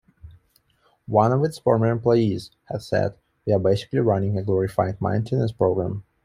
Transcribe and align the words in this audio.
One 1.05 1.31
of 1.31 1.43
its 1.43 1.59
former 1.59 1.85
employees 1.85 2.49
has 2.69 2.87
said, 2.87 3.13
We're 3.45 3.59
basically 3.59 3.99
running 3.99 4.35
a 4.35 4.41
glorified 4.41 4.99
maintenance 4.99 5.51
program. 5.51 6.05